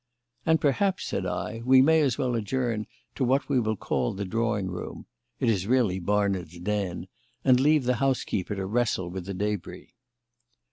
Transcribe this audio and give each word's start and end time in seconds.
"And 0.47 0.59
perhaps," 0.59 1.05
said 1.05 1.27
I, 1.27 1.61
"we 1.63 1.79
may 1.79 2.01
as 2.01 2.17
well 2.17 2.33
adjourn 2.33 2.87
to 3.13 3.23
what 3.23 3.47
we 3.47 3.59
will 3.59 3.75
call 3.75 4.15
the 4.15 4.25
drawing 4.25 4.65
room 4.65 5.05
it 5.39 5.47
is 5.47 5.67
really 5.67 5.99
Barnard's 5.99 6.57
den 6.59 7.07
and 7.45 7.59
leave 7.59 7.83
the 7.83 7.97
housekeeper 7.97 8.55
to 8.55 8.65
wrestle 8.65 9.09
with 9.11 9.27
the 9.27 9.35
debris." 9.35 9.93